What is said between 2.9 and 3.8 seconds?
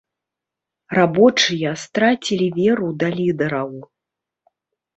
да лідэраў.